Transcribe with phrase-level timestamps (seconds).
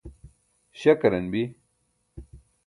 [0.79, 1.43] śakaran bi